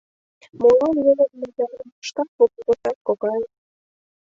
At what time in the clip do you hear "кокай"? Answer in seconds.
3.07-3.41